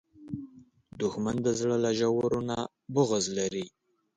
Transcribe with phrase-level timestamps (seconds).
[1.01, 2.57] دښمن د زړه له ژورو نه
[2.93, 3.65] بغض لري